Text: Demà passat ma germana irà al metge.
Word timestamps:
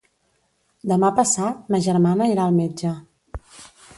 Demà 0.91 1.11
passat 1.19 1.69
ma 1.75 1.81
germana 1.89 2.31
irà 2.33 2.47
al 2.49 2.57
metge. 2.63 2.97